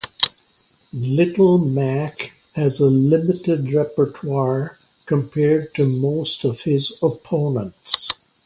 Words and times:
Little 0.91 1.59
Mac 1.59 2.31
has 2.53 2.79
a 2.79 2.87
limited 2.87 3.71
repertoire 3.71 4.79
compared 5.05 5.75
to 5.75 5.85
most 5.87 6.43
of 6.43 6.61
his 6.61 6.91
opponents. 7.03 8.09